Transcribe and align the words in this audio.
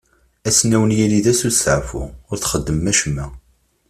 Ass-nni 0.47 0.75
ad 0.77 0.81
wen-yili 0.81 1.19
d 1.25 1.27
ass 1.31 1.41
n 1.43 1.47
usteɛfu, 1.49 2.03
ur 2.29 2.37
txeddmem 2.37 2.89
acemma. 2.91 3.25